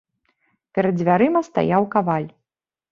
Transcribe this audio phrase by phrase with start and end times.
[0.79, 2.29] Перад дзвярыма стаяў каваль.